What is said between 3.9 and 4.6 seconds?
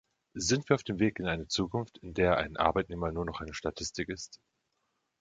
ist?